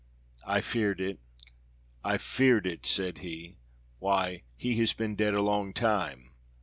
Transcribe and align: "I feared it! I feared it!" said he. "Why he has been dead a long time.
"I 0.47 0.61
feared 0.61 0.99
it! 0.99 1.19
I 2.03 2.17
feared 2.17 2.65
it!" 2.65 2.87
said 2.87 3.19
he. 3.19 3.57
"Why 3.99 4.41
he 4.57 4.75
has 4.79 4.93
been 4.93 5.13
dead 5.13 5.35
a 5.35 5.43
long 5.43 5.73
time. 5.73 6.31